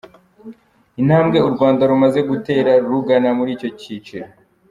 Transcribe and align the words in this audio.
Intambwe 1.01 1.37
u 1.47 1.49
Rwanda 1.53 1.81
rumaze 1.91 2.19
gutera 2.29 2.71
rugana 2.89 3.29
muri 3.37 3.49
icyo 3.55 3.69
cyiciro. 3.79 4.27